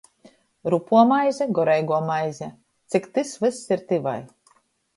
[0.73, 2.49] Rupuo maize, goreiguo maize—
[2.93, 4.19] cik tys vyss ir tyvai.